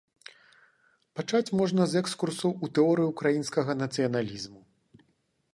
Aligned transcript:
Пачаць 1.19 1.53
можна 1.59 1.83
з 1.91 2.03
экскурсу 2.03 2.45
ў 2.63 2.79
тэорыю 2.79 3.07
ўкраінскага 3.13 3.71
нацыяналізму. 3.83 4.61